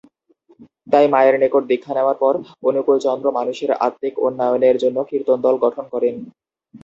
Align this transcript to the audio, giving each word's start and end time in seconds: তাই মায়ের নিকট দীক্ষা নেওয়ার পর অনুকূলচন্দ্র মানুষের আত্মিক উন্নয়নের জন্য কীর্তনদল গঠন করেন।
তাই 0.87 1.05
মায়ের 1.07 1.35
নিকট 1.41 1.63
দীক্ষা 1.71 1.93
নেওয়ার 1.95 2.17
পর 2.23 2.33
অনুকূলচন্দ্র 2.69 3.25
মানুষের 3.37 3.71
আত্মিক 3.87 4.13
উন্নয়নের 4.27 4.75
জন্য 4.83 4.97
কীর্তনদল 5.09 5.55
গঠন 5.65 5.85
করেন। 5.93 6.15